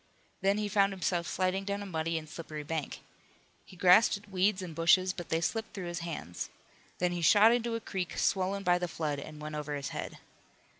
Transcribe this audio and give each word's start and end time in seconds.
Then 0.41 0.57
he 0.57 0.67
found 0.67 0.93
himself 0.93 1.27
sliding 1.27 1.63
down 1.63 1.83
a 1.83 1.85
muddy 1.85 2.17
and 2.17 2.27
slippery 2.27 2.63
bank. 2.63 3.01
He 3.63 3.75
grasped 3.77 4.17
at 4.17 4.31
weeds 4.31 4.63
and 4.63 4.73
bushes, 4.73 5.13
but 5.13 5.29
they 5.29 5.41
slipped 5.41 5.75
through 5.75 5.85
his 5.89 5.99
hands. 5.99 6.49
Then 6.97 7.11
he 7.11 7.21
shot 7.21 7.51
into 7.51 7.75
a 7.75 7.79
creek, 7.79 8.17
swollen 8.17 8.63
by 8.63 8.79
the 8.79 8.87
flood, 8.87 9.19
and 9.19 9.39
went 9.39 9.53
over 9.53 9.75
his 9.75 9.89
head. 9.89 10.17